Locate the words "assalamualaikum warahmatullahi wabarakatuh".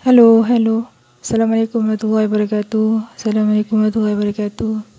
1.20-3.20, 3.20-4.89